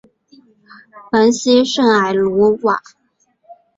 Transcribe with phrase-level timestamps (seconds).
[1.11, 2.81] 蒙希圣埃卢瓦。